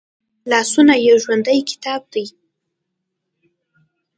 لاسونه 0.51 0.93
یو 1.07 1.15
ژوندی 1.23 1.59
کتاب 1.69 2.01
دی 2.13 2.25